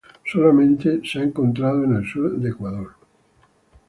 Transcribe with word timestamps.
Solamente 0.25 0.89
ha 0.89 1.07
sido 1.07 1.25
encontrada 1.25 1.83
en 1.85 1.97
el 1.97 2.07
sur 2.07 2.35
de 2.35 2.49
Ecuador. 2.49 2.93